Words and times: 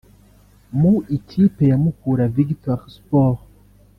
Mu 0.79 0.93
ikipe 1.17 1.63
ya 1.71 1.77
Mukura 1.83 2.23
Victory 2.35 2.85
Sport 2.95 3.39